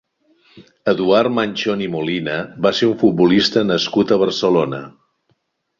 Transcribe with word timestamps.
Eduard 0.93 1.35
Manchón 1.35 1.83
i 1.89 1.89
Molina 1.97 2.39
va 2.67 2.73
ser 2.79 2.91
un 2.93 2.99
futbolista 3.05 3.67
nascut 3.75 4.17
a 4.19 4.23
Barcelona. 4.27 4.83